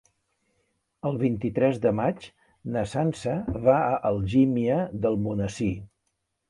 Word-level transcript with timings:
El 1.09 1.19
vint-i-tres 1.23 1.77
de 1.85 1.91
maig 1.99 2.25
na 2.77 2.85
Sança 2.95 3.37
va 3.69 3.77
a 3.93 4.03
Algímia 4.13 4.83
d'Almonesir. 5.05 5.75